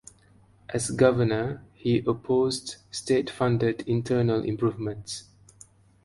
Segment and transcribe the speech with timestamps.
[0.69, 5.25] As governor, he opposed state-funded internal improvements.